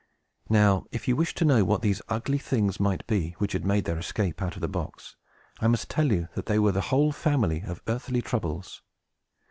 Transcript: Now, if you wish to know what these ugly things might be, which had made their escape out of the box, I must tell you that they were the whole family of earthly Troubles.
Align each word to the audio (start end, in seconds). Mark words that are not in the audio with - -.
Now, 0.49 0.87
if 0.91 1.07
you 1.07 1.15
wish 1.15 1.35
to 1.35 1.45
know 1.45 1.63
what 1.63 1.83
these 1.83 2.01
ugly 2.09 2.39
things 2.39 2.79
might 2.79 3.05
be, 3.05 3.35
which 3.37 3.53
had 3.53 3.63
made 3.63 3.85
their 3.85 3.99
escape 3.99 4.41
out 4.41 4.55
of 4.55 4.61
the 4.61 4.67
box, 4.67 5.15
I 5.59 5.67
must 5.67 5.91
tell 5.91 6.11
you 6.11 6.27
that 6.33 6.47
they 6.47 6.57
were 6.57 6.71
the 6.71 6.81
whole 6.89 7.11
family 7.11 7.61
of 7.61 7.83
earthly 7.85 8.23
Troubles. 8.23 8.81